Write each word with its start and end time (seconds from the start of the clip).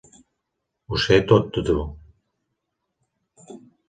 Ho 0.93 1.01
sé 1.03 1.19
tot 1.31 1.51
de 1.57 1.63
tu. 1.67 1.75